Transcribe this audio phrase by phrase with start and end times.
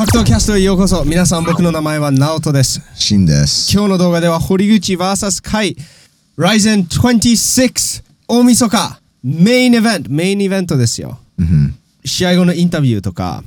[0.00, 1.04] 格闘キャストへようこそ。
[1.04, 2.80] 皆さん僕の名前はナオトです。
[2.94, 3.70] シンです。
[3.70, 5.76] 今日の動画では堀口 VS カイ。
[6.38, 9.00] Ryzen 26大晦日。
[9.22, 11.18] メインイベントメインイベントですよ。
[11.38, 11.74] うん
[12.06, 13.44] 試合後のインタビューとか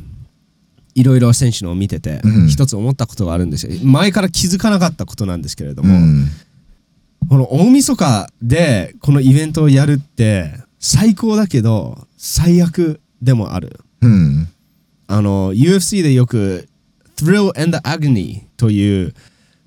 [0.93, 3.71] いろいろ選手のを見てて、うん一つ思ったことがあるんですよ。
[3.83, 6.27] 前から気づかなかったことなんですけれども、うん。
[7.29, 13.79] この大晦日でこのイベントをやるって最高だけど最悪でもある。
[14.03, 14.47] うん
[15.07, 16.67] あの UFC でよく
[17.17, 19.13] Thrill and Agony という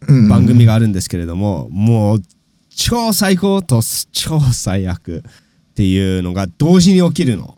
[0.08, 0.28] うん。
[0.28, 2.22] 番組があるんですけれども、もう
[2.68, 3.80] 超最高と
[4.12, 5.24] 超最悪
[5.70, 7.56] っていうのが同時に起きるの。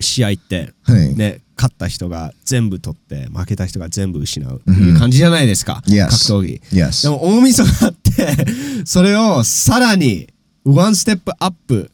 [0.00, 0.72] 試合って。
[0.82, 1.14] はい。
[1.14, 6.60] ね勝った人が全部取って負けた人が全部失うっていう感じじゃないですか、格闘技。
[6.70, 10.28] Yes でも大晦日ってそれをさらに
[10.64, 11.90] ワンステップアップ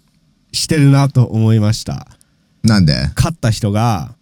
[0.52, 2.08] してるなと思いました。
[2.64, 3.10] なんで？
[3.14, 4.16] 勝った人が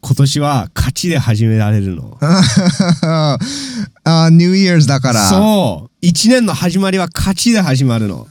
[0.00, 5.26] 今年は勝ちで始められるの あー、ニューイヤーズだから。
[5.26, 5.28] う。
[5.28, 8.28] そう一年の始まりは勝ちで始まるの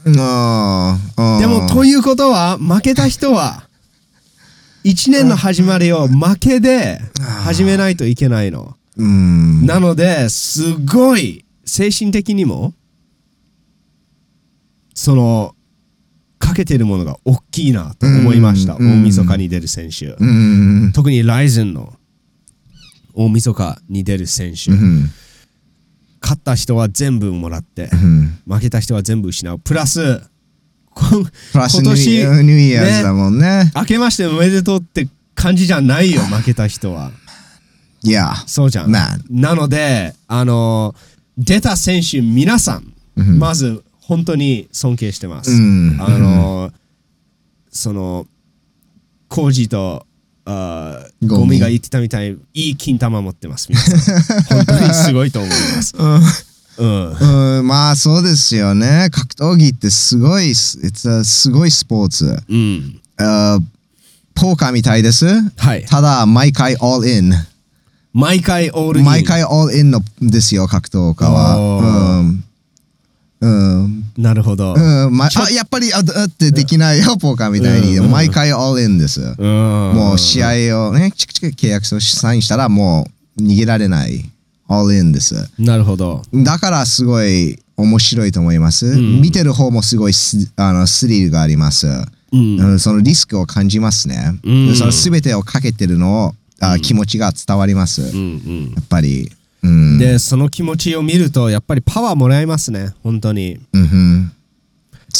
[1.38, 3.64] でもということは負けた人は
[4.84, 7.02] 一年の始まりを負けで
[7.44, 9.66] 始めないといけないのうん。
[9.66, 12.72] なのですごい精神的にも
[14.94, 15.54] その
[16.48, 20.92] かけてるものが大きいなと思いましたうん大晦日に出る選手うん。
[20.94, 21.94] 特にライゼンの
[23.14, 25.10] 大晦日に出る選手うん。
[26.20, 28.38] 勝った人は全部もらってうん。
[28.46, 30.22] 負けた人は全部失うプラス
[30.94, 33.70] 今年ーニューイヤーズだもんね。
[33.76, 37.12] 明けましておめでとうって感じじゃないよ 負けた人は
[38.02, 38.34] いや。
[38.46, 40.94] そうじゃん、まあなのであの
[41.36, 42.92] 出た選手皆さん
[43.38, 46.72] まず本当に尊敬してます、うんあの
[47.70, 48.26] その
[49.28, 50.06] コージと
[50.46, 54.16] あーゴミゴミが言ってたみたいにいい金玉持ってます皆さ
[54.50, 55.94] ん 本当にすごいと思います
[56.78, 59.08] うんうん、まあそうですよね。
[59.10, 62.40] 格闘技ってすごい、it's a すごいスポーツ。
[62.48, 63.62] うんあー
[64.34, 65.26] ポーカーみたいです。
[65.56, 67.34] はいただ、毎回 all in。
[68.12, 71.56] 毎回オールイン毎回 all in のですよ、格闘家おは。
[72.20, 72.44] うん。
[73.40, 73.48] う
[73.88, 73.97] ん。
[74.18, 75.16] なるほど、うん。
[75.16, 77.96] ま、あ、やっぱり、あ、あってできないよ、ポーカーみたいに。
[77.98, 79.20] うん毎回 all in です。
[79.38, 83.06] うんもう試合をね、チクチク契約書サインしたらも
[83.38, 84.28] う逃げられない。
[84.68, 85.48] all in です。
[85.58, 88.96] なるほどだからすごい面白いと思います。
[88.96, 91.86] ん見てる方もすごいスあのスリルがあります。
[91.86, 94.38] うんうんそのリスクを感じますね。
[94.42, 98.00] うんでその全てをかけてるのを、あ気持ちが伝わります。
[98.02, 99.30] やうんうんっぱり。
[99.62, 99.98] うん。
[99.98, 102.92] でその気持ちを見るとやっぱりパワーもらえますね。
[103.02, 103.58] 本当に。
[103.72, 104.32] うんうん。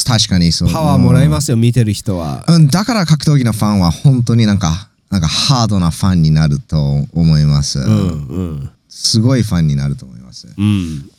[0.06, 0.72] 確かにそう。
[0.72, 2.44] パワーもらえますよ見てる人は。
[2.48, 6.78] うん、だから格闘技のファンは本当になんか、なんかハードなファンになると
[7.12, 7.78] 思います。
[7.78, 8.70] うんうん。
[8.88, 10.48] すごいファンになると思います。
[10.56, 11.10] うん。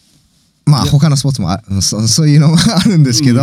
[0.65, 3.41] まあ他のスポーツもあそそういうのもあるんですけど、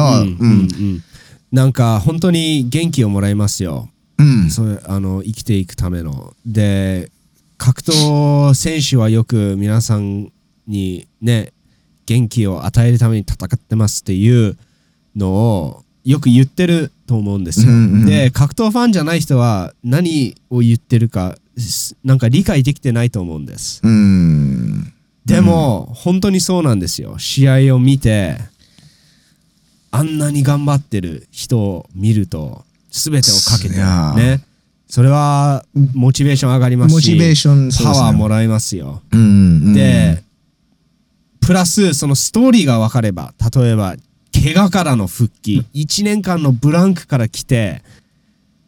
[1.51, 3.89] なんか本当に元気をもらいますよ。
[4.19, 4.51] うん。
[4.51, 6.35] そういうあの生きていくための。
[6.47, 7.11] で
[7.59, 10.33] 格闘選手はよく皆さん
[10.67, 11.53] にね
[12.07, 14.57] 元気を与えるために戦ってますっていう
[15.17, 23.81] のをよく言ってると思うんですよ、うんうんで格闘ファンじゃない人は何を言ってるかすなんか理解できてないと思うんです。
[23.83, 24.93] うん。
[25.25, 27.19] でも、本当にそうなんですよ。
[27.19, 28.39] 試合を見て
[29.91, 34.45] あんなに頑張ってる人を見ると全てをかけてね
[34.89, 35.65] それは
[35.95, 39.23] モチベーション上がりますしモチベーションそうパワーもらえますよ、うんう
[39.71, 39.75] ん。
[39.75, 40.23] で
[41.41, 43.97] プラスそのストーリーが分かれば例えば
[44.33, 47.83] 怪我からの復帰1年間のブランクから来て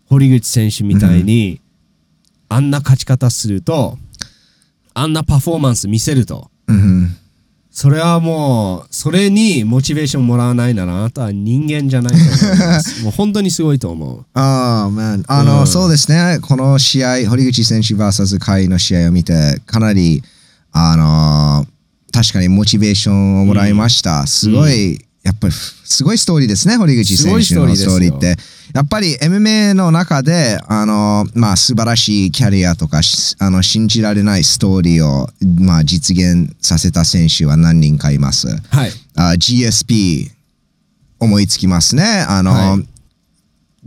[0.09, 1.61] 堀口選手みたいに、
[2.49, 3.99] あんな勝ち方すると
[4.95, 7.17] あんなパフォーマンス見せるとうん
[7.81, 13.03] それはもうそれにモチベーションもらわないならあなたは人間じゃないと思います。
[13.07, 14.25] もう本当にすごいと思う。
[14.35, 15.67] ああ、man あの、うん。
[15.69, 20.25] そうですね、この試合、堀口選手 VS 甲斐の試合を見て、かなり、
[20.73, 21.67] あの
[22.13, 24.27] 確かにモチベーションをもらいました。
[24.27, 28.37] すごい、やっぱり、すごいストーリーですね、堀口選手のスストーリーって。
[28.75, 35.29] やっぱり MMA の中で、あのまあ、素晴らしいキャリアとか、しあの信じられないストーリーを、
[35.61, 38.49] まあ、実現させた選手は何人かいます。
[38.49, 40.31] はいあ GSP
[41.19, 42.05] 思いつきますね。
[42.29, 42.99] あの、はい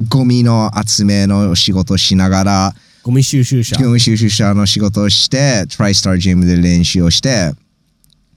[0.07, 7.51] ゴミの集めの仕事しながら、ゴミ収集者ゴミ収集者の仕事をして、トライスタージムで練習をして、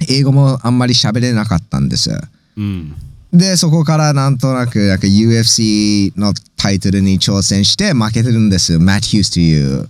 [0.09, 2.11] 英語もあんまり喋れなかったんです。
[2.57, 2.95] うん
[3.33, 8.79] で、そこからなんとなくなんか UFC のタイトルに挑戦して負けてるんです。
[8.79, 9.89] マット・ヒュースという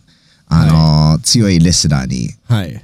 [0.48, 2.30] あのー強いレスラーに。
[2.48, 2.82] はい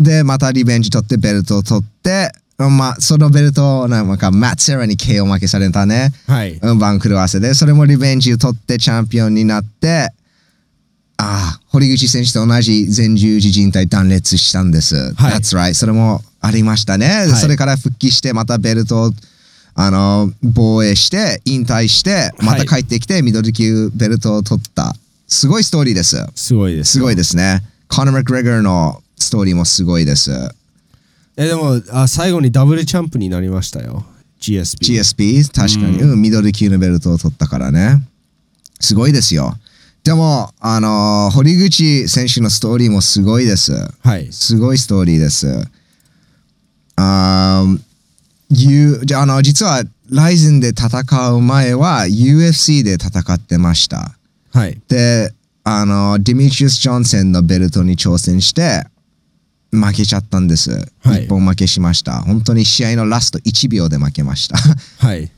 [0.00, 6.12] で、またリベンジ取ってベルトを取って、まあ、そのベルトをなんかマッツ・セラに KO 負けされたね。
[6.26, 10.12] はいうん番狂わせで、それもリベンジを取ってチャンピオンになって、
[11.24, 15.14] ああ、堀口選手と同じ前十字靭帯断裂したんです。
[15.14, 15.74] はい That's right.
[15.74, 17.06] それもありましたね。
[17.06, 19.10] ではいそれから復帰して、またベルトを
[19.74, 24.96] あの防衛して、引退して、また帰ってきて、ミドル級ベルトを取った。
[25.28, 26.26] すごいストーリーです。
[26.34, 27.62] すごいですすごいですね。
[27.86, 30.32] コナー・マクレガーのストーリーもすごいです。
[31.36, 34.04] えでもあ最後にダブルチャンプになりましたよ
[34.38, 35.54] GSP GSP?
[35.54, 38.02] 確かに、うん、ミドル級のベルトを取ったからね。
[38.80, 39.56] すごいですよ。
[40.04, 43.72] でも、あのー堀口選手のストーリーもすごいです。
[44.02, 45.68] はいすごいストーリーです。
[46.96, 47.64] あ
[49.04, 54.16] じゃああの実は、ライゼンで戦う前は UFC で戦ってました。
[54.52, 55.32] はいで、
[55.64, 58.84] あの、ディミトリウス・ジョンセンのベルトに挑戦して、
[59.70, 60.70] 負けちゃったんです。
[61.02, 62.20] はい一本負けしました。
[62.20, 64.58] 本当に試合のラスト1秒で負けました。
[64.98, 65.30] はい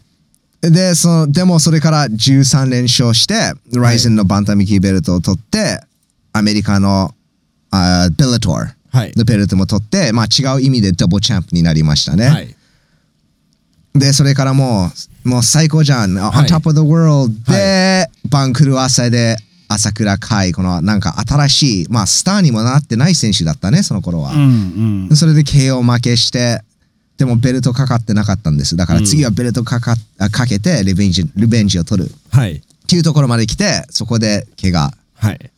[0.70, 5.80] で、その、でもそれから13連勝して、ライゼンのバンタミキーベルトを取って、
[6.32, 7.14] アメリカの
[7.70, 9.12] あベルトーはい。
[9.16, 12.28] のベルトも取って、まあ違う意味でダブルチャンプになりましたね。
[12.28, 12.54] はい。
[13.94, 14.90] で、それからも
[15.24, 16.14] う、もう最高じゃん。
[16.14, 16.46] はい。
[16.46, 19.36] On top of the world で、バンクルワサで
[19.68, 24.32] 朝倉海、このなんか新しい、まあスターにもなってない選手だったね、その頃は。
[24.32, 25.16] うんうん。
[25.16, 26.62] それで KO 負けして、
[27.18, 28.76] でもベルトかかってなかったんです。
[28.76, 32.10] だから次はベルトかかあかけてリベンジ、リベンジを取る。
[32.30, 34.92] はいっていうところまで来て、そこで怪我。
[35.14, 35.50] はい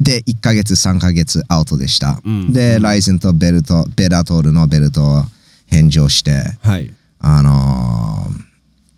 [0.00, 2.20] で、1ヶ月、3ヶ月アウトでした。
[2.24, 5.22] うんで、ライゼンとベルト、ベラトールのベルトを
[5.66, 8.44] 返上して、はいあのー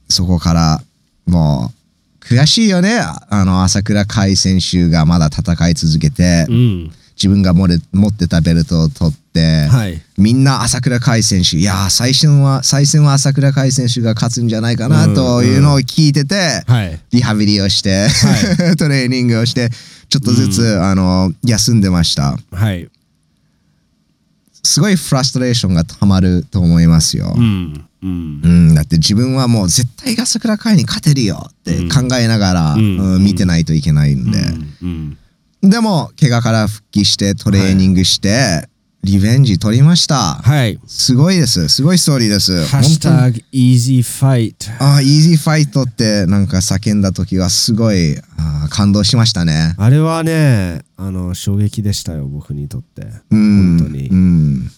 [0.09, 0.81] そこから
[1.27, 1.73] も
[2.21, 3.01] う悔しいよね。
[3.29, 10.01] あの、朝倉海選手がまだ戦い続けて、うん自分が持れ持ってたベルトを取って、はい。
[10.19, 17.01] みんな朝倉海選手、いやー、最初は、最戦は朝倉海選手が勝つんじゃないかなというのを聞いてて、はい。
[17.13, 19.71] リハビリをして、は トレーニングをして、
[20.11, 22.39] ちょっとずつ、あの、休んでました。
[22.53, 22.89] はい。
[24.63, 27.33] すごいフラストレーションがたまると思いますよ。
[27.35, 27.85] うん。
[28.03, 28.41] うん。
[28.43, 32.99] うん、だって自分はもう絶対朝倉海に勝てるよって考えながら、うん。
[32.99, 33.25] うん。
[33.25, 34.39] 見てないといけないんで、
[34.83, 35.17] うん
[35.69, 38.69] でも怪我から復帰してトレーニングして、
[39.03, 40.81] リベンジ取りました、はい。
[40.87, 41.69] すごいです。
[41.69, 42.67] すごいストーリーです。
[42.67, 49.77] ハッシュタグ Easy Fight あイージーファイトってなんか叫んだ時はすごいあー感動しましたね。
[49.79, 53.07] あれはねあの衝撃でしたよ僕にとって。
[53.31, 54.09] うん本当に。
[54.09, 54.71] うん。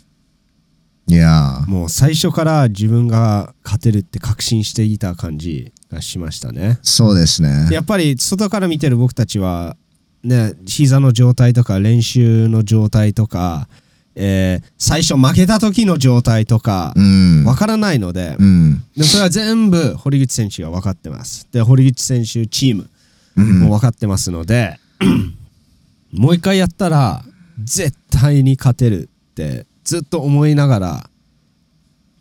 [1.07, 1.71] いやー。
[1.71, 6.79] もう最初から自分が勝てるって確信していた感じがしましたね。
[6.83, 7.69] そうですね。
[7.71, 9.79] やっぱり外から見てる僕たちは
[10.25, 13.69] ね膝の状態とか練習の状態とか、
[14.15, 17.45] えー最初負けた時の状態とかうん。
[17.45, 18.83] わからないので、うん。
[18.97, 21.49] でもそれは全部堀口選手が分かってます。
[21.53, 22.91] で堀口選手チーム
[23.37, 23.61] うん。
[23.61, 24.79] も分かってますので、
[26.13, 27.23] もう一回やったら
[27.63, 31.11] 絶対に勝てるってずっと思いながら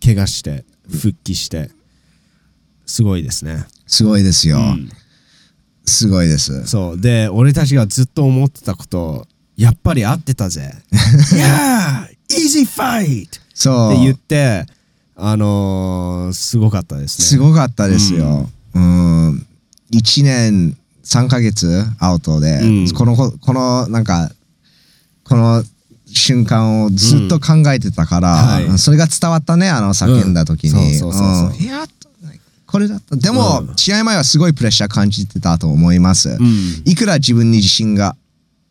[0.03, 1.69] 怪我して復帰して
[2.85, 4.89] すごいですね、すごいですよ、うん
[5.87, 6.67] すごいです。
[6.67, 7.01] そう。
[7.01, 9.25] で俺たちがずっと思ってたこと
[9.55, 10.71] やっぱり合ってたぜ。
[11.33, 12.07] Yeah!
[12.29, 13.29] Easy fight!
[13.53, 13.93] そう。
[13.93, 14.65] って言って
[15.15, 17.25] あのーすごかったですね。
[17.25, 18.47] すごかったですよ。
[18.75, 19.45] うん。
[19.91, 22.93] 1年3ヶ月アウトで、うん。
[22.93, 24.29] この、この、なんか、
[25.23, 25.63] この
[26.05, 28.69] 瞬間をずっと考えてたから、うん。
[28.69, 28.77] はい。
[28.77, 30.73] それが伝わったね、あの叫んだ時に。
[32.67, 33.15] これだった。
[33.15, 33.75] でも、うん。
[33.77, 36.29] 試合前はすごいプレッシャー感じてたと思います。
[36.29, 36.83] うん。
[36.85, 38.15] いくら自分に自信が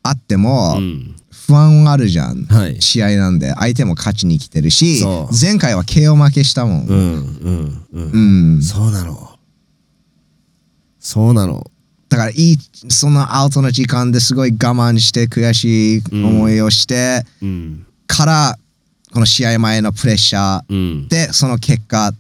[0.03, 1.17] あっても、うん。
[1.47, 2.83] 不安あるじゃん、はい。
[2.83, 3.55] 試合なんで。
[3.55, 5.35] 相手も勝ちに来てるしそう。
[5.41, 8.55] 前回は KO 負けしたもん、うんうんうん。
[8.55, 9.39] うん、そうなの。
[10.99, 11.71] そうなの。
[12.09, 17.87] だからいいそのアウトの時間ですごい我慢して悔しい思いをしてうん。
[18.07, 18.59] から
[19.13, 21.09] この試合前のプレッシャーうん。
[21.09, 22.13] でその結果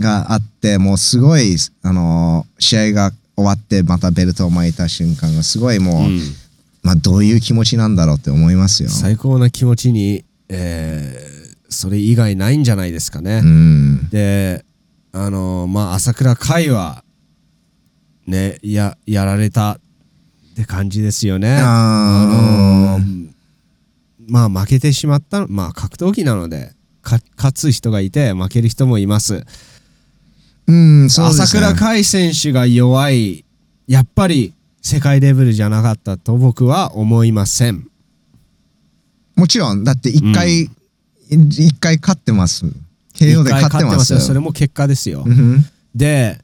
[0.00, 6.20] があってもうすごいあの試合が終わってまたベルトを巻いた瞬間がすごいもう、うん
[6.82, 8.88] まあどういう気持ちなんだろうって思いますよ。
[8.88, 11.36] 最高な気持ちに、えー
[11.68, 13.40] それ以外ないんじゃないですかね。
[13.42, 14.64] うんで
[15.12, 17.02] あのまあ朝倉海は
[18.26, 19.78] ねややられたっ
[20.54, 21.58] て感じですよね。
[21.60, 23.00] あーあの
[24.28, 26.72] まあ負けてしまったのまあ格闘技なので
[27.02, 29.44] か勝つ人がいて負ける人もいます。
[30.66, 33.44] うんそうですね朝倉海選手が弱い
[33.86, 37.88] やっぱり世界レベルじゃなかったと僕は思いません。
[39.34, 40.70] もちろん、だって一回、
[41.28, 42.64] 一回勝ってます。
[43.14, 44.20] KO で勝ってますよ。
[44.20, 45.24] それも結果ですよ。
[45.26, 46.38] うんで、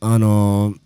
[0.00, 0.78] あのー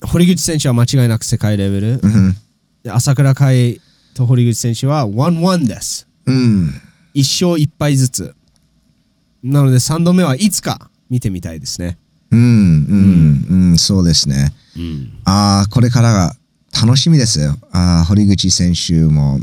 [0.00, 2.00] 堀口選手は間違いなく世界レベル。
[2.02, 2.36] うん
[2.82, 3.80] で朝倉海
[4.14, 6.08] と堀口選手は1-1です。
[6.26, 6.72] うん。
[7.14, 8.34] 一勝一敗ずつ。
[9.42, 11.98] なので3度目はいつか見てみたいですね。
[12.30, 14.52] うん、うん、うん、そうですね。
[14.76, 15.12] うん。
[15.24, 16.36] ああ、これからが
[16.82, 17.56] 楽しみですよ。
[17.72, 19.40] ああ、堀口選手も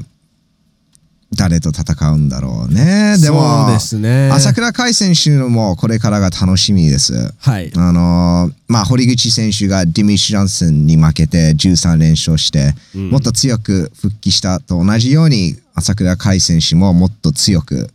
[1.33, 3.17] 誰と戦うんだろうね。
[3.19, 4.29] でも、ですね。
[4.31, 7.33] 朝倉海選手もこれからが楽しみです。
[7.39, 7.71] はい。
[7.75, 17.89] あのーまあ、堀口選手がディミッシュ・ジョンソンに負けて13連勝して、うんもっと強く復帰したと同じように朝倉海選手ももっと強くうん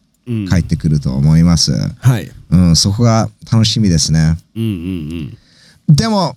[0.48, 1.72] 帰ってくると思います。
[1.98, 2.30] はい。
[2.50, 4.36] うん、そこが楽しみですね。
[4.56, 5.38] うんうん
[5.88, 6.36] でも、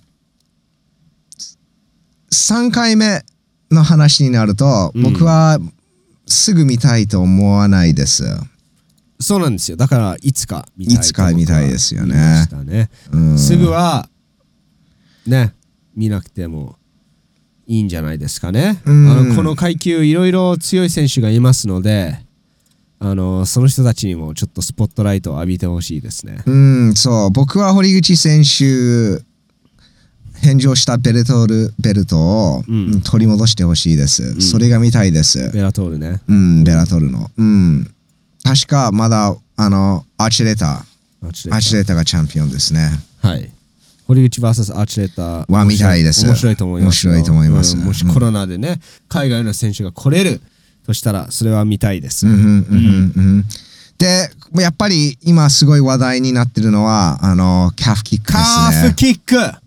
[2.32, 3.24] 3回目
[3.70, 5.58] の話になると、うん僕は
[6.26, 8.24] すぐ見たいと思わないです。
[8.24, 8.50] うん。
[9.20, 9.76] そうなんですよ。
[9.76, 12.90] だからいつか見たいといつか見たいですよねね。
[13.12, 14.08] うん、すぐは
[15.26, 15.54] ね
[15.94, 16.76] 見なくても
[17.66, 18.80] いいんじゃないですかね。
[18.84, 22.23] うんあのこの階級いろいろ強い選手がいますので
[23.04, 26.42] あのその人たちにもちょっとスポットライトを浴びてほしいですね。
[26.46, 29.22] うん、そう、僕は堀口選手、
[30.40, 35.50] 返上したベルトルベルトを、うん取り戻してほしいです、んそれが見たいです。
[35.52, 36.22] ベラトールね。
[36.28, 37.30] うん、ベラトルの。
[37.36, 37.94] うん。
[38.42, 40.86] 確かまだ、あの、アーチレータ
[41.22, 42.88] アーチー、アーチレーターがチャンピオンですね。
[43.20, 43.50] はい。
[44.06, 47.12] 堀口 VS アーチレーターは見たいです面白いと思いますよ。
[47.12, 50.40] 面白いと思いますうんもしうんコロナでね、海外の選手が来れる
[50.84, 52.26] としたら、それは見たいです。
[53.98, 58.94] で、やっぱり今すごい話題になってるのは、あの、キャフキックですカーねフ。
[58.94, 59.64] キック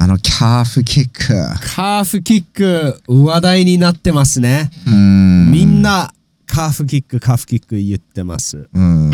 [0.00, 1.34] あの、キャフキック。
[1.74, 4.70] カーフキック話題になってますね。
[4.86, 5.50] うん。
[5.50, 6.12] みんな
[6.46, 8.68] カーフキック、カーフキック言ってます。
[8.72, 9.10] うん。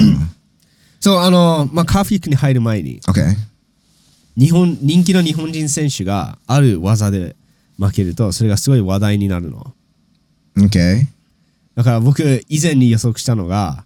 [1.01, 3.35] そう、あの、まあ、カーフキックに入る前に、OK。
[4.37, 7.35] 日本、人気の日本人選手がある技で
[7.79, 9.73] 負けると、それがすごい話題になるの。
[10.59, 11.07] OK。
[11.75, 13.85] だから僕、以前に予測したのが、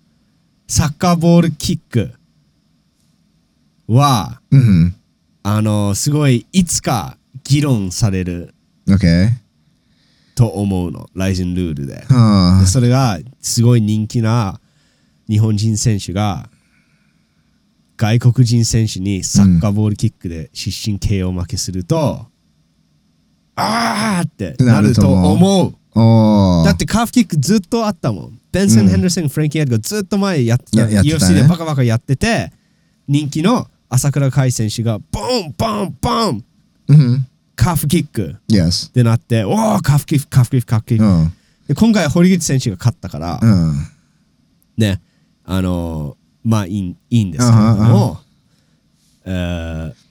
[0.67, 2.13] サッカーボールキック
[3.87, 4.95] は、うん。
[5.43, 8.55] あの、すごい、いつか議論される
[8.87, 9.31] OK。
[10.35, 12.05] と思うの、ライジンルールで。
[12.09, 14.61] はでそれがすごい人気な
[15.29, 16.49] 日本人選手が
[17.97, 22.27] 外国人選手にサッカーボールキックで失神 KO 負けすると、
[23.57, 25.75] あーってなると思う。
[26.65, 28.41] だってカーフキックずっとあったもん。
[28.53, 30.81] ベンソン・ヘンダーソン、フランキー・エッドがずっと前やってた。
[30.83, 32.53] ややってた UFC ねでバカバカやってて、
[33.07, 36.45] 人気の朝倉海選手がボンボンボン
[36.89, 37.27] うん。
[37.57, 38.93] カーフキックっ Yes。
[38.93, 41.05] てなって、おーカーフキック、カーフキック、カーフキック。
[41.05, 41.33] うん。
[41.67, 43.75] で今回堀口選手が勝ったから、うん。
[44.77, 45.01] ね、
[45.45, 48.21] あのーまあいいいいんですけれども、
[49.25, 50.08] えー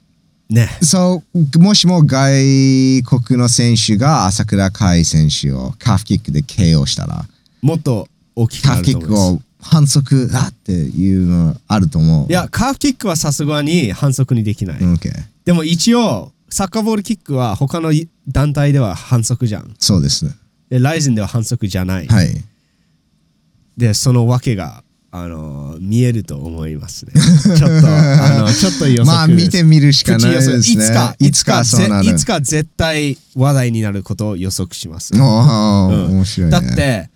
[0.49, 1.23] ね、そ
[1.55, 7.25] う、もしも外国の選手が朝倉海選手をカーフキックで KO したら、
[7.61, 9.21] もっと大きくなると思います。
[9.33, 12.27] を反則だっていうのあると思う。
[12.29, 14.79] いや、カーフキックはさすがに反則にできない。
[14.79, 15.11] OK。
[15.43, 17.91] でも一応、サッカーボールキックは他の
[18.27, 19.75] 団体では反則じゃん。
[19.79, 20.25] そうです。
[20.69, 22.07] で、ライゼンでは反則じゃない。
[22.07, 22.43] はい。
[23.75, 27.13] で、その訳が、あのー見えると思いますね。
[27.15, 30.57] ちょっと、あの、 ちょっと予測まあ見てみるしかないですね。
[30.57, 31.61] いつか、いつか、
[32.03, 35.13] いつか絶対話題になることを予測します。
[35.15, 36.51] おーうん面白いね。
[36.51, 37.09] だって、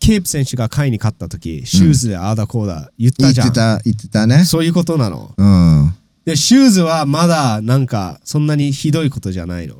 [0.00, 3.46] ケープ選手が下位に勝った時、シューズでああだこうだ言ったじゃん。
[3.46, 4.44] 言ってた、言ってたね。
[4.44, 5.34] そういうことなの。
[5.36, 5.94] うん。
[6.24, 9.76] で、シューズはまだなんかそんなにひどいことじゃないの。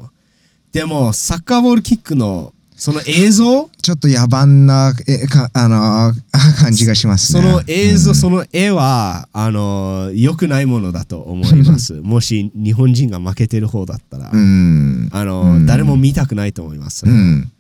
[0.73, 6.15] でも、サッカーボールキックのその映像、ちょっと野蛮な、えかあの
[6.63, 7.43] 感じがしますね。
[7.43, 11.95] その映像、うんその絵は、あの、良くないものだと思います。
[12.01, 15.09] もし日本人が負けてる方だったら、うん。
[15.13, 17.05] あの、うん誰も見たくないと思います。
[17.05, 17.51] うん。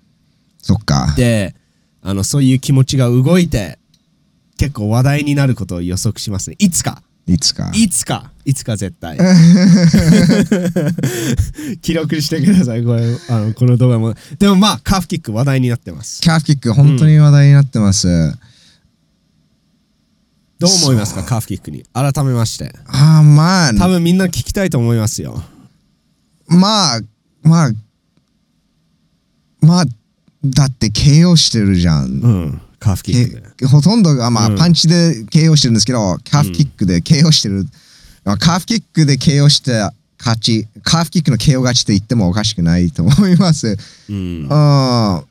[0.62, 1.14] そっか。
[1.16, 1.54] で
[2.02, 3.78] あのそういう気持ちが動いて
[4.56, 7.70] 結構話題になることを予測しますねいつかいつか。
[7.74, 8.30] いつか。
[8.46, 9.18] いつか絶対。
[11.82, 12.82] 記録してください。
[12.82, 14.14] これあのこの動画も。
[14.38, 16.22] でもまあカーフキック話題になってます。
[16.22, 18.08] キャーフキック、本当に話題になってます。
[20.58, 21.84] どう思いますかカーフキックに？
[21.92, 22.74] 改めまして。
[22.86, 25.42] ああ、まあ、多分みんな聞きたいと思いますよ。
[26.46, 27.00] まあ、
[27.42, 27.72] まあ、
[29.60, 29.84] まあ、
[30.44, 32.04] だって KO してるじゃん。
[32.06, 37.64] うんカーフキックほとんどが、まあ、うんパンチで KO してるんですけど、カーフキックで KO してる。
[38.24, 39.72] まあカーフキックで KO して
[40.18, 43.76] 勝ち、カーフキックの KO 勝ちと言ってもおかしくないと思います。
[44.08, 45.22] うんうん、な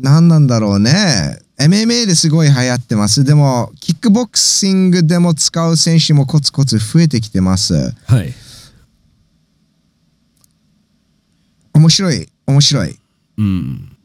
[0.00, 1.38] なんなんだろうね。
[1.58, 3.24] MMA ですごい流行ってます。
[3.24, 7.92] でも、キックボクシングでも使う選手もコツコツ増えてきてます。
[8.06, 8.32] はい
[11.74, 12.98] 面白い、面白い。
[13.38, 13.97] うん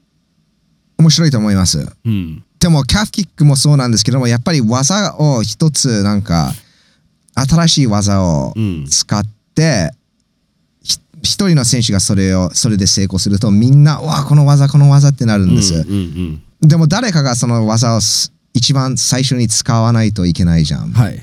[1.04, 1.88] 面白いと思います。
[2.06, 6.54] うんでも、キャフキックもそうなんですけども、やっぱり技を一つ、なんか、
[7.36, 9.92] 新しい技をうん使って、
[10.82, 15.74] ひ一人の選手がそれを、それで成功すると、みんな、うわ、この技、この技ってなるんです。
[15.74, 20.92] うんうんでも、誰かがその技をす一番最初に使わないといけないじゃん。
[20.92, 21.22] はい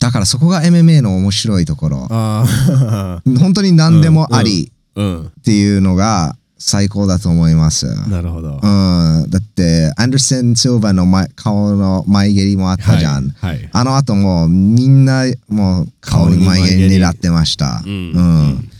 [0.00, 2.08] だからそこが MMA の面白いところ。
[2.10, 7.86] ああ 本当に何でもありうんっていうのが最高だと思います。
[8.08, 13.30] なるほどうん、だって、アンダーセン・シルバーの前顔の前蹴りもあったじゃん。
[13.30, 17.82] はいはいあの後もうみんなもう顔に前蹴り狙ってました。
[17.84, 18.70] ううんん。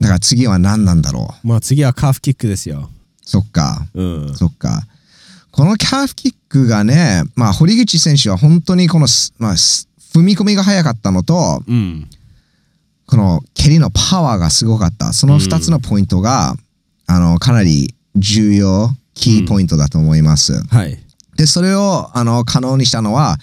[0.00, 1.46] だから次は何なんだろう。
[1.46, 2.88] まあ次はカーフキックですよ
[3.22, 3.86] そっか。
[3.94, 4.86] うんそっか。
[5.50, 12.08] このキャーフキックがね、まあ堀口選手は本当にこのす、まあ、す踏み込みが早かったのと、うん
[13.06, 15.12] この蹴りのパワーがすごかった。
[15.12, 16.54] その2つのポイントが、
[17.10, 20.62] あの、かなり重要、キーポイントだと思います。
[20.68, 20.96] はい
[21.36, 23.38] で、それを、あの、可能にしたのは、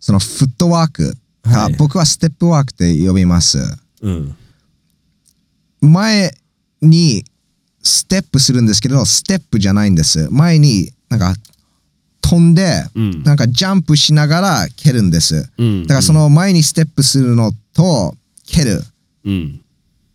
[0.00, 1.16] そのフットワーク。
[1.44, 3.58] あはい僕はステップワークって呼びます。
[4.00, 4.36] うん
[5.80, 6.32] 前
[6.80, 7.24] に
[7.82, 10.28] ステップするんですけど、ステップじゃないんです。
[10.30, 11.34] 前になんか
[12.20, 15.48] 飛んで、うんなんかジャンプしながら蹴るんです。
[15.58, 18.82] うんだからその前にステップするのと蹴る
[19.24, 19.60] うん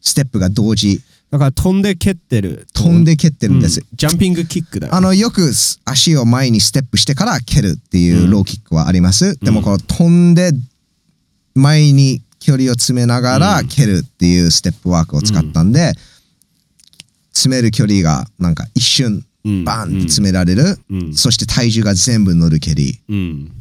[0.01, 1.01] ステップが同時。
[1.29, 2.67] だから飛んで蹴ってる。
[2.73, 3.81] 飛んで蹴ってるんです。
[3.81, 3.87] うん。
[3.93, 9.37] ジャンピングキックだよあの、よくす足を前にステップしてから蹴るっていうローキックはあります。
[9.43, 10.51] でもこの飛んで
[11.53, 15.93] 前に距離を詰めながら蹴るっていうステップワークを使ったんで、
[17.33, 19.63] 詰める距離がなんか一瞬うん。
[19.63, 20.77] バーンって詰められる。
[20.89, 21.13] うん。
[21.13, 22.99] そして体重が全部乗る蹴り。
[23.09, 23.51] うん。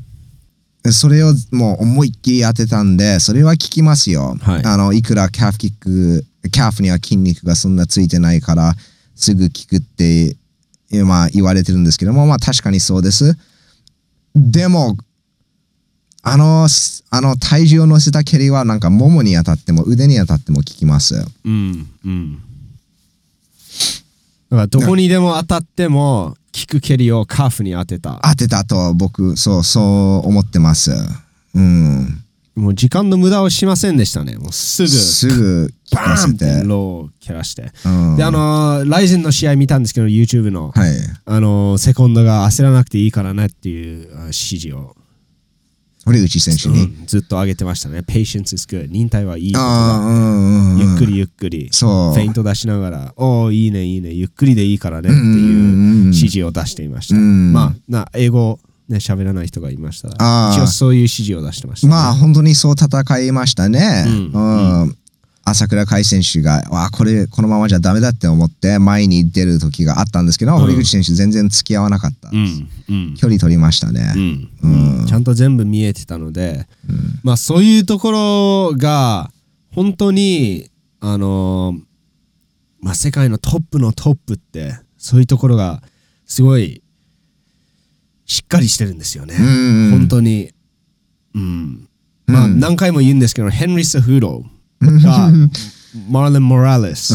[0.93, 4.37] それをもう思いっきり当てたんで、それは効きますよ。
[4.41, 4.65] はい。
[4.65, 8.75] あの、いくらキャフキック、キャフには筋肉がそんなついてないから、
[9.15, 10.37] すぐ効くって、
[11.05, 13.37] まあ言われてるんですけども、まあ確かにそうです。
[14.35, 14.97] でも、
[16.23, 21.15] あの、すあの体重を乗せた蹴りはなんかももに当たっても腕に当たっても効きます。
[21.45, 22.43] うんうん
[24.49, 29.81] だからどこにでも当たってもキック蹴りをカーフに当てた当てたと僕、そう、そ
[30.25, 30.93] う思ってます。
[31.55, 32.23] うん。
[32.57, 34.37] もう時間の無駄をしませんでしたね。
[34.37, 34.89] もうすぐ。
[34.89, 36.67] すぐ効バーンってて。
[36.67, 37.71] ローを蹴らして。
[37.85, 38.17] うん。
[38.17, 40.71] であのーライゼンの試合見たんですけど YouTube の。
[40.75, 40.93] はい。
[41.27, 44.97] あのーセコンドが焦らなくていいからねっていうあ指示を、
[46.07, 46.81] 堀口選手に。
[46.85, 47.99] うんずっと上げてましたね。
[47.99, 49.53] Patience is good 忍耐はいい。
[49.53, 50.79] ことああ、だうんうんうん。
[50.79, 51.69] ゆっくりゆっくり。
[51.73, 52.15] そう。
[52.15, 54.13] フェイント出しながらおおいいねいいね。
[54.13, 56.05] ゆっくりでいいからねっていううん。
[56.07, 57.17] 指示を出していました。
[57.17, 57.53] うん。
[57.53, 60.09] まあな英語ね喋らない人がいました。
[60.09, 64.05] ら一応そういう指示を出してましたね、まあ本当にそう戦いましたね。
[64.07, 64.89] ううん。
[64.89, 64.97] ん。
[65.49, 70.61] 朝倉海選手が、わあ、これ、このままじゃダメだって思って前に出る時があったんですけど、うん。
[70.61, 72.31] 堀口選手全然付き合わなかった。
[72.33, 72.69] うん。
[72.89, 73.15] うん。
[73.17, 74.13] 距離取りましたね。
[74.63, 75.07] うん。
[75.07, 76.67] ちゃんと全部見えてたので、
[77.23, 79.31] まあそういうところが
[79.73, 80.69] 本当に
[80.99, 81.81] あのー
[82.81, 85.81] まあ世界のトップのトップってそういうところが
[86.27, 86.83] すごい
[88.27, 89.91] しっかりしてるんですよね、うん。
[89.93, 90.51] 本当に。
[91.35, 91.89] うん。
[92.27, 94.45] まあ何回も言うんですけど、ヘンリー・セフード
[94.81, 95.31] が
[96.11, 97.15] マーレン・モラレス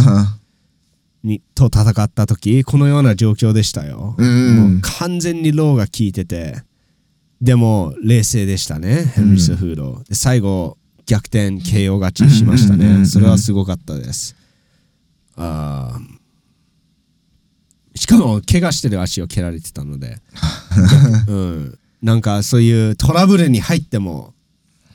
[1.23, 4.55] にと戦った時このような状況でしたよ、うん。
[4.55, 6.63] もう完全にローが効いてて
[7.41, 13.05] でも冷静でしたねヘンリー・セフード、で最後逆転 KO 勝ちしましたね。
[13.05, 14.35] それはすごかったです。
[15.35, 16.20] あー
[18.01, 20.17] しかも怪我してる足を蹴られてたので、
[21.29, 24.33] うん、なんかそういうトラブルに入っても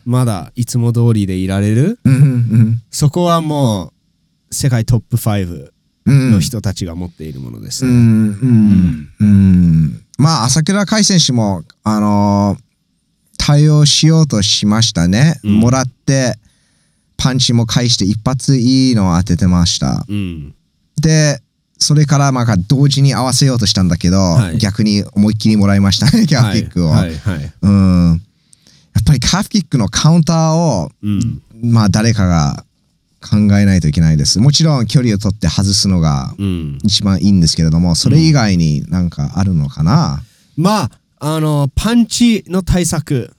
[0.04, 2.00] まだいつも通りでいられる。
[2.02, 3.92] うんうんそこはも
[4.50, 5.70] う世界トップ5
[6.06, 6.32] うん。
[6.32, 7.90] の人たちが持っているものですね。
[7.90, 9.08] うん。
[10.18, 12.66] まあ朝倉海選手もあのー
[13.38, 15.60] 対応しようとしましたね、うん。
[15.60, 16.36] もらって
[17.16, 20.04] パンチも返して一発いいのを当ててました。
[20.08, 20.54] うん、
[21.00, 21.40] で
[21.78, 24.58] それからまあ同時に合わせようとしたんだけど、はい。
[24.58, 27.34] 逆に思いっきりもらいましたねキャフキックを、はいはい。
[27.38, 28.22] はいうん。
[28.94, 31.42] やっぱりカーフキックのカウンターをうん。
[31.62, 32.64] まあ誰かが
[33.20, 34.38] 考えないといけないです。
[34.38, 40.22] もちろん距離を取って外すのがうん、一番いいんですけれどもそれ以外になんかあるのかな、
[40.56, 43.34] まああのパンチの対策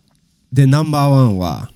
[0.51, 1.69] でナンバーワンは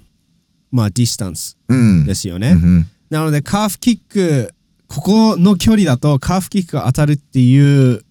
[0.72, 2.06] まあディスタンスうん。
[2.06, 2.52] ですよね。
[2.52, 2.88] うん。
[3.10, 4.54] なのでカーフキック
[4.92, 8.04] ここの距離だとカーフキックが当たるっていう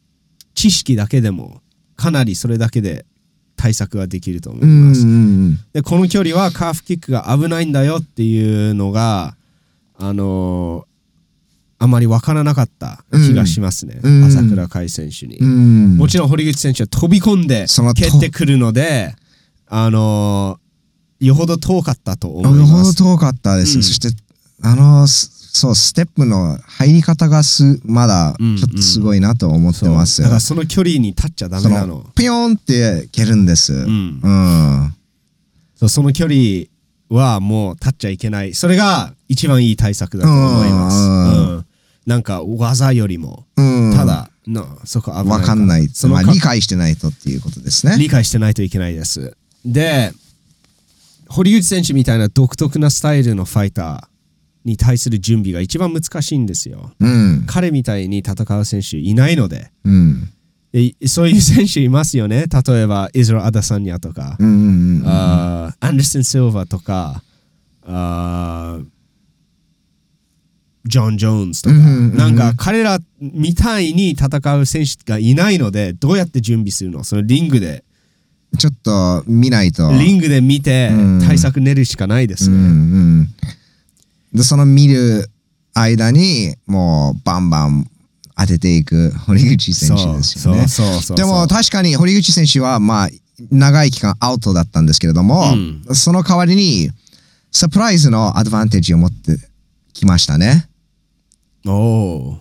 [0.54, 1.60] 知識だけでも
[1.94, 3.04] かなりそれだけで
[3.54, 5.02] 対策ができると思いうんます。
[5.02, 9.36] うんでこの距離はカーフキックが危ないんだよっていうのが
[9.98, 10.90] あのー
[11.82, 14.24] あまり分からなかった気がしますね、うん。
[14.24, 15.96] 朝倉海選手に、うん。
[15.96, 17.64] もちろん堀口選手は飛び込んで
[17.94, 19.14] 蹴ってくるので
[19.66, 23.82] あのーよほど遠かったと思いよほますど遠かったです、うん。
[23.82, 24.08] そして
[24.62, 31.86] あのすそうステップの入り方がすまだうんちょっとすごいなと思ってます、だからその距離に立っちゃダそメなの。
[31.86, 34.20] のピヨンって蹴るんです、うん。
[34.22, 34.94] うん。
[35.76, 36.66] そうその距離
[37.08, 38.54] はもう立っちゃいけない。
[38.54, 41.66] それが一番いい対策だと思います、うんうん
[42.06, 43.92] なんか技よりもうん。
[43.94, 45.82] ただのそこ危ないわかんない。
[45.82, 47.96] まあ、そのか理解してないとっていうことですね。
[47.98, 49.36] 理解してないといけないです。
[49.64, 50.12] で
[51.28, 54.09] 堀口選手みたいな独特なスタイルのファイター
[54.64, 56.92] に対する準備が一番難しいんですよ。
[57.00, 57.44] うん。
[57.46, 59.70] 彼みたいに戦う選手いないので。
[59.84, 60.30] うん。
[60.72, 62.44] でそういう選手いますよね？
[62.46, 67.22] 例えばイズラ・アダサンニャとか、うんうんうんあーアンダーソン・シルバーとか。
[70.86, 72.16] ジョン・ジョーンズとか、うんうんうん。
[72.16, 77.04] なんか彼らみたいに戦う選手がいないのでどうやって準備するの？
[77.04, 77.84] そのリングで。
[78.58, 79.92] ちょっと見ないと。
[79.92, 81.20] リングで見てうん。
[81.20, 82.56] 対策練るしかないですね。
[82.56, 82.66] うんう
[83.22, 83.28] ん、
[84.32, 85.30] でその見る
[85.74, 87.90] 間にもうバンバン
[88.36, 90.68] 当てていく堀口選手ですよね。
[90.68, 93.08] そうそうそうそうでも確かに堀口選手はまあ
[93.50, 95.54] 長い期間アウトだったんですけれども、
[95.88, 96.90] うその代わりに
[97.50, 99.36] サプライズのアドバンテージを持って
[99.92, 100.68] きましたね。
[101.66, 102.38] おお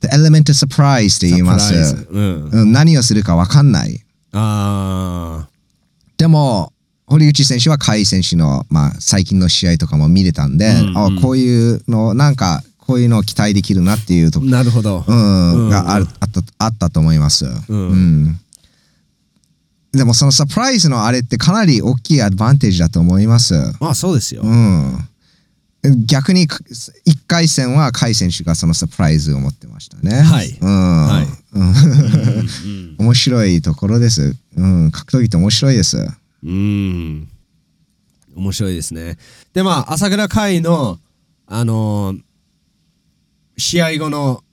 [0.00, 2.06] The element of surprise って言います。
[2.10, 4.00] うん、うん何をするか分かんない。
[4.32, 5.48] あ
[6.16, 6.72] でも、
[7.08, 10.98] 堀口選手は甲斐選手の、まあ、最近の試合とかも見れたんで、うんうん。
[11.18, 15.04] あこういうの、なんか、こういうのを期待できるなっていうとこあなるほど。
[15.06, 17.64] うんうんがあるあったあったと思います、ん。
[17.68, 18.40] うん。
[19.92, 24.40] でもそのサプライズのあれってかなり大きいアドバンテージだと思います、まあそうですよ。
[24.42, 25.08] うん、
[26.06, 30.22] 逆に1回戦は甲斐選手がそのサプライズを持ってましたね。
[30.22, 30.56] はい。
[30.58, 31.06] うん。
[31.06, 31.26] はい。
[31.54, 32.96] うんうん。
[33.04, 36.10] 面白いところです、うん、格闘技って面白いです
[36.44, 37.28] うん。
[38.36, 39.18] 面白いですね。
[39.52, 40.98] で、まあ、朝倉海の、
[41.46, 42.20] あのー
[43.60, 44.44] 試合後の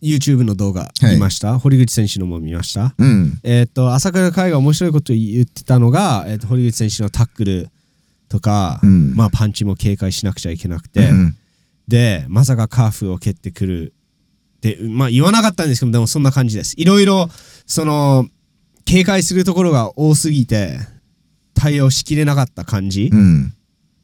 [0.00, 2.94] YouTube の動画はい見ました、堀口選手のも見ました？
[2.96, 7.68] うんえっ、と、朝倉海が面白いことを言ってたのが、えーと堀口選手のタックル
[8.30, 11.36] とか、うんまあ、パンチも警戒しなくちゃいけなくて、うん
[11.86, 13.92] で、まさかカーフを蹴ってくる
[14.56, 16.72] って、まあ言わなかったんですけど、でもそんな感じです。
[16.78, 17.28] いろいろ、
[17.66, 18.26] その、
[18.86, 20.78] 警戒するところが多すぎて、
[21.64, 23.54] 対応しきれなかった感じ、うん。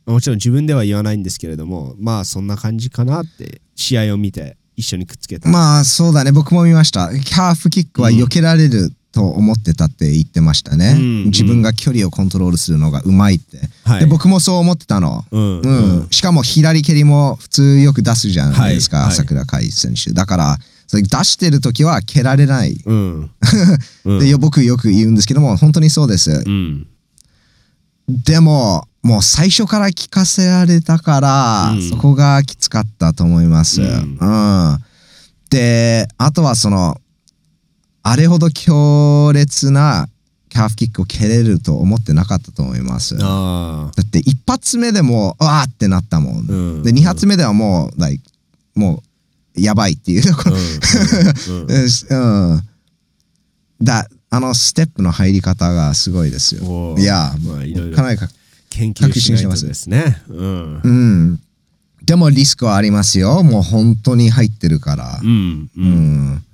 [0.06, 5.46] もちろん自分では言わないんですけれども、まあそんな感じかなって、試合を見て一緒にくっつけた。
[5.50, 6.32] まあそうだね。
[6.32, 7.10] 僕も見ました。
[7.10, 14.00] キャーフキックは避けられると思ってたって言ってましたね、うん自分が距離をコントロールするのがうまいって、はい。
[14.00, 15.60] で僕もそう思ってたの、うん。
[15.60, 15.70] う
[16.04, 16.08] ん。
[16.10, 19.06] しかも左蹴りも普通よく出すじゃないですか、はい。
[19.08, 20.14] はい朝倉海選手。
[20.14, 23.30] だからそれ出してる時は蹴られない、うん。
[24.06, 24.18] うん。
[24.18, 26.86] でよ僕よく言うんですけども本当にそうです、うん。
[28.24, 31.82] でももう最初から聞かせられたから、うん。
[31.82, 33.92] そこがきつかったと思います、ううん。
[33.92, 34.78] ん
[35.48, 36.96] であとはその
[38.02, 40.08] あれほど強烈な
[40.48, 43.16] キャーフキックを蹴れると思ってなかったと思います。
[43.16, 46.82] だあって一発目でもうわーってなったもん、うん。
[46.82, 48.22] で二発目ではもう like
[48.74, 49.02] も
[49.56, 50.50] うやばいっていうとこあ。
[50.50, 52.62] ろ、うん、
[53.82, 58.28] だあのステップの入り方がすごいですよいやまあいろいろかなりか
[58.70, 60.22] 研究しないとですね。
[60.28, 60.80] うん。
[60.82, 61.40] うん。
[62.04, 63.42] でもリスクはありますよ。
[63.42, 65.26] もう本当に入ってるからう。
[65.26, 65.70] ん。
[65.76, 65.80] う。
[65.80, 66.44] うんん。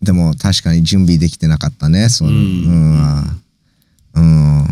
[0.00, 2.08] でも確かに準備できてなかったね。
[2.08, 3.42] そのううんん。
[4.14, 4.66] うん。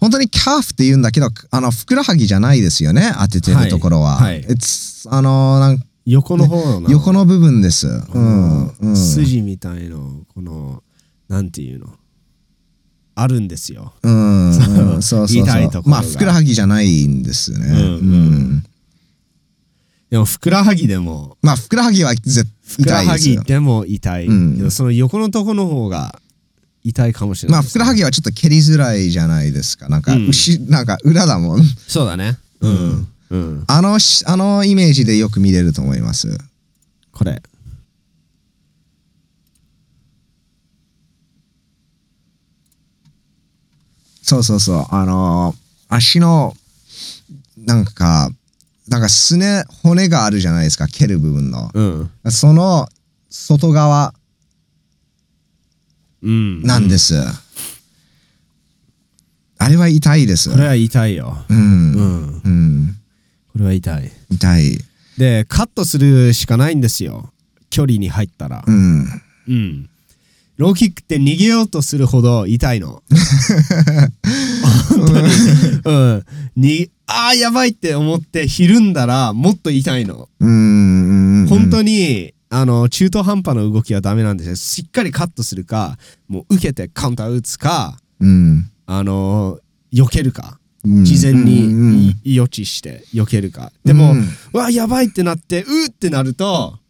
[0.00, 3.12] 本当にキャーフって言うんだけど、あの、ふくらはぎじゃないですよね。
[3.18, 4.16] 当ててるところは。
[4.16, 4.58] はいはい
[5.10, 6.88] あの、なん横の方の？
[6.90, 7.86] 横の部分です。
[7.88, 8.68] うん。
[8.68, 8.96] うん。
[8.96, 10.82] 筋みたいのこの
[11.28, 11.94] なんていうの？
[13.14, 14.46] あるんですようん。
[14.46, 15.42] うんそうそうそう。
[15.42, 17.66] 痛いところがまあ、ふくらはぎじゃないんですね。
[17.66, 18.64] うんうんうん
[20.10, 23.42] でもふくらはぎでもまあ、ふくらはぎは絶ふくらは痛いですよ。
[23.42, 26.18] ぎでも痛い、うんけどその横のとこの方が
[26.82, 29.90] 痛いかもしれないまあ、ふくらはぎはちょっと蹴りづらいじゃないですか。
[29.90, 31.62] なんか、うん牛なんか裏だもん。
[31.62, 36.38] そうだねうん、うん、あのし、あのイメージでよく見れると思います。
[37.12, 37.42] これ
[44.28, 44.86] そうそうそう。
[44.90, 45.54] あの、
[45.88, 46.54] 足の、
[47.64, 48.30] なんか、
[48.86, 52.10] なんかすね骨があるじゃないですか蹴る部分の、うん。
[52.30, 52.88] その
[53.30, 54.12] 外側。
[56.22, 56.62] うん。
[56.62, 57.14] なんです、
[59.56, 60.50] あれは痛いです。
[60.50, 61.34] これは痛いよ。
[61.48, 62.42] うん、うん。
[62.44, 62.96] うん、
[63.54, 64.12] これは痛い。
[64.30, 64.78] 痛い。
[65.16, 67.32] でカットするしかないんですよ。
[67.70, 68.62] 距離に入ったら。
[68.66, 69.06] うん。
[69.48, 69.90] うん
[70.58, 73.04] ローキックって逃げようとするほど痛いの。
[74.90, 75.28] 本当に。
[75.84, 76.24] うん。
[76.56, 80.28] にあーやばいって思ってひるんだらもっと痛いの。
[80.40, 84.56] うん本当にあの中途半端な動きはダメなんですよ。
[84.56, 88.68] しっかりカットするかもう受けてカウンター打つかうん。
[88.86, 89.60] あの
[89.92, 90.58] 避けるか。
[90.84, 91.04] うん。
[91.04, 93.70] 事前にい予知して避けるか。
[93.84, 94.28] でも、うん。
[94.54, 96.80] うわやばいってなってうーってなると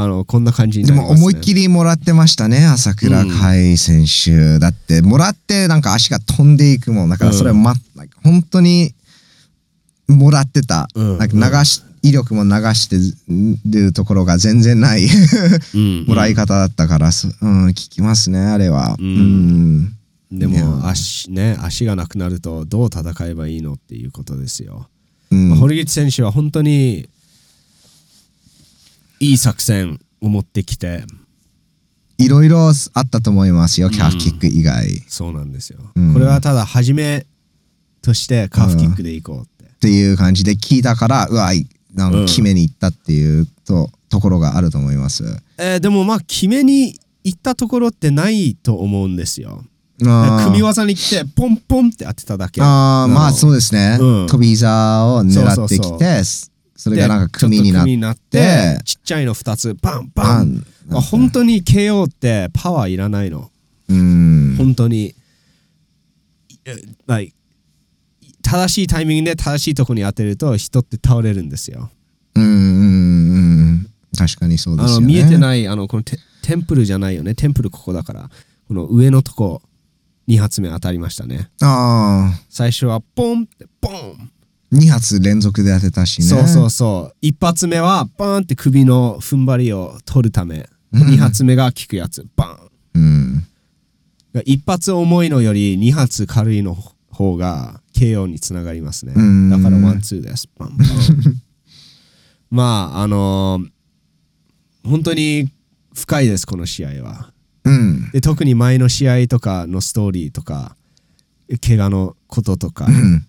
[0.00, 5.02] あのこんな感じにでなります、ね、も思いっきりもらってましたね朝倉海選手、だって。
[5.02, 7.08] もらってなんか足が飛んでいくもん。
[7.08, 8.94] だからそれは、まなんか本当に
[10.06, 11.18] もらってた、うん。
[11.18, 12.96] なんか流し威力も流して
[13.68, 15.04] るところが全然ない。
[15.74, 16.04] うん。
[16.06, 19.78] もらい方だったから、そうん、聞きますねあれは、ううん。
[19.82, 19.96] ん
[20.30, 24.86] でも足ね足がなくなるとどう戦えばいいのっていうことですよ、
[25.32, 25.48] うん。
[25.48, 27.08] まあ堀口選手は本当に
[29.20, 31.04] いい作戦を持ってきて。
[32.18, 36.12] いろいろあったと思いますよキャフキック以外、っそうなんですよ、うん。
[36.12, 37.26] これはただ初め
[38.02, 45.24] としてカーフキックでいこうって、ていう感じで聞いたからうわいなんか決めに行ったっていうと,、ところがあると思います。
[45.58, 49.64] えーでもまあ決めに行ったところってないと思うんですよ。
[50.00, 52.60] 組み技に来てポンポンって当てただけ。
[52.62, 54.26] あーまあそうですね、うん。
[54.26, 56.22] 飛び膝を狙ってきて
[56.78, 60.48] それがなんか組になっでちょっと組になっててちっちゃいの2つバンババン。
[60.54, 63.50] ンまあ本当に KO ってパワーいらないの。
[63.88, 64.54] うん。
[64.56, 65.14] 本当に。
[66.64, 67.34] え like
[68.42, 71.90] 正しいタイミングで正しいとこに当てると人って倒れるんですよ。
[72.36, 73.38] うんうんう
[73.74, 74.96] ん確かにそうですよね。
[74.96, 77.34] あの見えてないあのこのテテンプルじゃないよね。
[77.34, 78.30] テンプルここだから。
[78.68, 79.62] この上のとこ
[80.28, 81.50] 2発目当たりましたね。
[81.60, 84.30] ああ最初はポンってポン
[84.72, 86.26] 2発連続で当てたしね。
[86.26, 87.16] そうそうそう。
[87.22, 91.06] 一発目はバーンって首の踏ん張りを取るためうん。
[91.10, 92.26] 二発目が効くやつ。
[92.36, 93.02] バーン。
[94.34, 94.42] うん。
[94.44, 96.76] 一発重いのより二発軽いの
[97.10, 99.14] 方が KO につながりますね。
[99.16, 99.50] うん。
[99.50, 100.48] だからワンツーです。
[100.58, 100.88] バンバン。
[102.50, 103.70] まああのー
[104.84, 105.50] 本当に
[105.94, 107.32] 深いですこの試合は。
[107.64, 108.10] うん。
[108.12, 110.76] で特に前の試合とかのストーリーとか
[111.66, 112.86] 怪我のこととか。
[112.86, 113.27] うん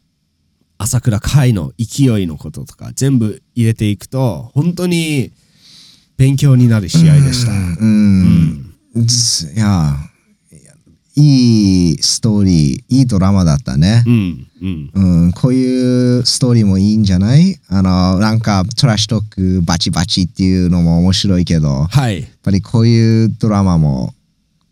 [0.81, 5.31] 朝倉海の勢いのこととか全部入れていくと本当に
[6.17, 7.51] 勉強になる試合でした。
[7.51, 8.73] うん、
[9.05, 9.95] ずいや
[11.15, 14.03] いいストーリーいいドラマだったね。
[14.07, 14.91] う、んうん。
[14.93, 17.59] うん、こういうストーリーもいいんじゃない？
[17.67, 24.13] あのなんかトラッシュトークバチバチっていうのも面白いけどやっはいぱりこういうドラマも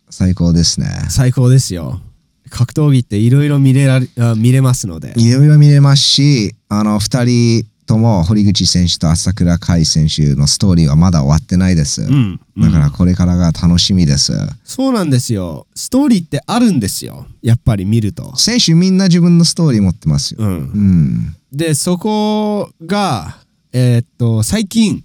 [0.09, 0.87] 最高ですね。
[1.09, 1.99] 最高ですよ。
[2.49, 5.13] 格闘技っていろいろ見れられあ見れますので。
[5.17, 14.33] いろいろ見れますしあの2人とも堀口選手と朝倉海選手のストーリーはまだ終わってないです、うん、だからこれからが楽しみです
[14.65, 15.67] そうなんですよ。
[15.73, 17.25] ストーリーってあるんですよ。
[17.41, 18.35] やっぱり見ると。
[18.35, 23.37] 選手みんな自分のストーリー持ってますよ、うん、うんでそこが
[23.71, 25.03] えーっと最近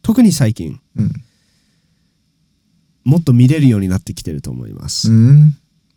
[0.00, 1.12] 特に最近うん
[3.04, 5.10] もっと見れるようになってきてると思います。
[5.10, 5.56] うん、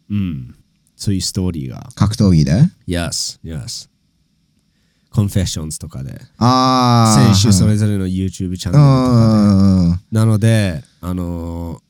[0.10, 0.56] うん、
[1.02, 1.90] そういうストーリーが。
[1.96, 2.52] 格闘技で
[2.88, 3.90] ？Yes, yes.
[5.12, 6.22] Confessions とかで。
[6.38, 8.78] ああ選手それぞれの YouTube チャンネルとかで。
[9.90, 11.82] うんなので、あのー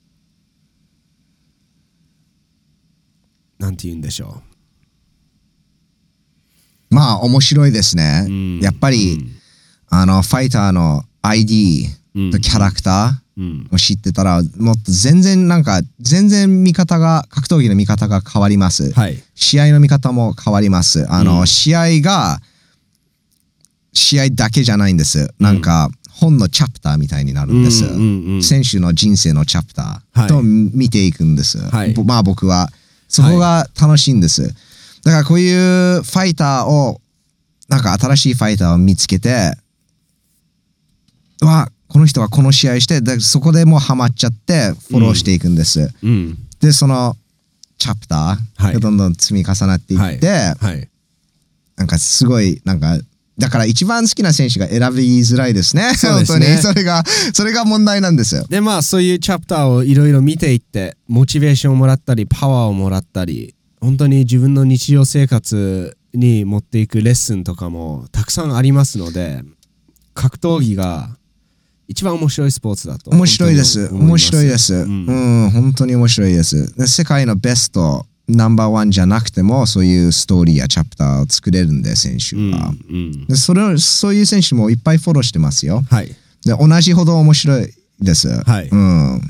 [3.59, 4.41] なんて言うんでしょ
[6.89, 8.29] まあ面白いですね、う。
[8.29, 9.29] うんやっぱり、
[9.89, 19.23] あのファイターの ID キャラクタうん、ーを知ってたら、もっと全然なんか全然見方が格闘技の見方が変わります、はい。
[19.35, 21.09] 試合の見方も変わります。
[21.09, 21.47] あの、うん。
[21.47, 22.41] 試合が
[23.93, 25.33] 試合だけじゃないんです。
[25.39, 27.85] なんか本のチャプターみたいになるんです、
[28.47, 30.25] 選手の人生のチャプタはい。
[30.25, 31.93] ーと見ていくんです、はい。
[31.93, 32.69] ぼまあ僕は。
[33.07, 34.53] そこが楽しいんです、
[35.03, 35.51] だからこうい
[35.97, 37.01] うファイターを
[37.67, 39.53] なんか新しいファイターを見つけて
[41.41, 46.37] わこの人はこの試合してでそこでもうハマっちゃってフォローしていくんです、うん。
[46.61, 47.17] でその
[47.77, 50.87] チャプターはいがどんどん積み重なっていって、はい。
[51.75, 52.97] なんかすごいなんか
[53.37, 55.93] だから一番好きな選手が選びづらいですね。
[55.95, 58.45] すね本当にそれがそれが問題なんですよ。
[58.47, 69.43] で、まあ、そういうチャプターをいろいろ見ていって、モチベーションをもらったり、パワーをもらったり、本当に自分の日常生活に持っていくレッスンとかもたくさんありますので、
[70.13, 71.17] 格闘技が
[71.91, 73.89] 一番面白いスポーツだと面白いです。
[73.93, 74.73] 面白いです。
[74.73, 76.73] ううんん、本当に面白いです。
[76.77, 82.73] で世界のベストナンバーワンじゃなくても、そういうストーリーやチャプターを作れるんで、選手うんは。
[82.89, 85.83] うんでそれをそういう選手もいっぱいフォローしてますよ。
[85.89, 88.29] はいで同じほど面白いです。
[88.29, 89.21] はいうん。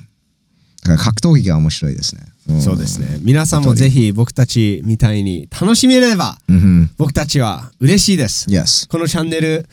[0.83, 2.21] だから格闘技が面白いですね。
[2.57, 6.89] んそうですね皆さんもぜひ僕たちみたいに楽しめればうん。
[6.97, 8.89] 僕たちは嬉しいです Yes。
[8.89, 9.67] このチャンネル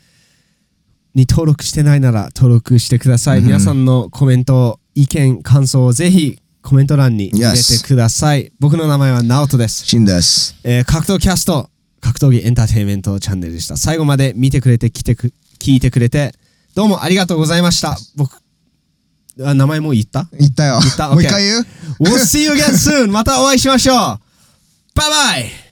[1.18, 3.40] に登録してないなら登録してください。
[3.40, 8.52] うん皆さんのコメント、意見、感想をぜひコメント欄に入れてください。
[8.60, 9.84] 僕の名前はナオトです。
[9.86, 10.54] シンです。
[10.64, 13.76] えー格闘キャスト、格闘技エンターテインメントチャンネルでした。
[13.76, 16.32] 最後まで見てくれて、来てく、聞いてくれて、
[16.74, 17.98] どうもありがとうございました。
[18.14, 18.40] 僕、
[19.44, 20.28] あ名前もう言った？
[20.38, 20.78] 言ったよ。
[20.80, 21.08] 言った？
[21.10, 21.66] もう一回言う
[22.00, 23.10] ?We'll see you again soon!
[23.10, 25.67] またお会いしましょうバイバイ